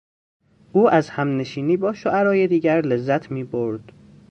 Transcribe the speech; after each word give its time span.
او 0.71 0.89
از 0.89 1.09
همنشینی 1.09 1.77
با 1.77 1.93
شعرای 1.93 2.47
دیگر 2.47 2.81
لذت 2.81 3.31
میبرد. 3.31 3.91